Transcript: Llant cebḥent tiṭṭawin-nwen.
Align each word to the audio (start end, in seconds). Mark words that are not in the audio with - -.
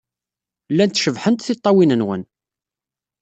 Llant 0.71 1.01
cebḥent 1.03 1.45
tiṭṭawin-nwen. 1.45 2.21